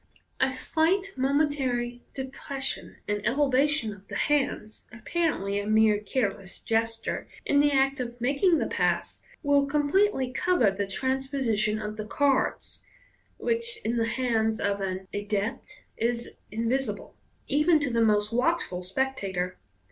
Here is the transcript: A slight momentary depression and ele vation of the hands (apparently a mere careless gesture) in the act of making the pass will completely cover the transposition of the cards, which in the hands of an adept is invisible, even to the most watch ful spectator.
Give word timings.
A 0.39 0.51
slight 0.51 1.13
momentary 1.15 2.01
depression 2.15 2.95
and 3.07 3.21
ele 3.23 3.51
vation 3.51 3.95
of 3.95 4.07
the 4.07 4.15
hands 4.15 4.83
(apparently 4.91 5.59
a 5.59 5.67
mere 5.67 5.99
careless 5.99 6.57
gesture) 6.57 7.27
in 7.45 7.59
the 7.59 7.71
act 7.71 7.99
of 7.99 8.19
making 8.19 8.57
the 8.57 8.65
pass 8.65 9.21
will 9.43 9.67
completely 9.67 10.33
cover 10.33 10.71
the 10.71 10.87
transposition 10.87 11.79
of 11.79 11.97
the 11.97 12.05
cards, 12.05 12.81
which 13.37 13.77
in 13.85 13.97
the 13.97 14.07
hands 14.07 14.59
of 14.59 14.81
an 14.81 15.07
adept 15.13 15.81
is 15.97 16.31
invisible, 16.49 17.15
even 17.47 17.79
to 17.79 17.91
the 17.91 18.01
most 18.01 18.33
watch 18.33 18.63
ful 18.63 18.81
spectator. 18.81 19.59